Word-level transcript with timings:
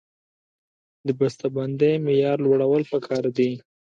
د 1.05 1.07
بسته 1.19 1.45
بندۍ 1.55 1.93
معیار 2.05 2.37
لوړول 2.45 2.83
پکار 2.91 3.23
دي 3.37 3.51